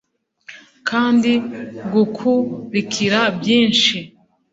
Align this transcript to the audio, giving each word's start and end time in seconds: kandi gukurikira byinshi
kandi 0.89 1.31
gukurikira 1.93 3.19
byinshi 3.37 3.97